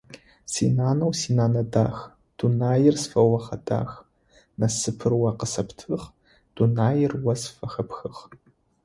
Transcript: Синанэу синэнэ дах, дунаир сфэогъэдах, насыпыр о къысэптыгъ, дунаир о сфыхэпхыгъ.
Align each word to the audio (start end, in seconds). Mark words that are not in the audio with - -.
Синанэу 0.53 1.11
синэнэ 1.21 1.63
дах, 1.73 1.97
дунаир 2.37 2.95
сфэогъэдах, 3.03 3.91
насыпыр 4.59 5.11
о 5.29 5.31
къысэптыгъ, 5.39 6.01
дунаир 6.55 7.11
о 7.31 7.33
сфыхэпхыгъ. 7.41 8.19